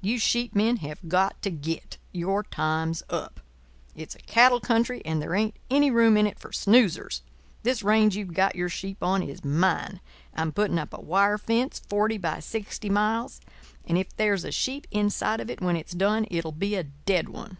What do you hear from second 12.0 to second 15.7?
by sixty miles; and if there's a sheep inside of it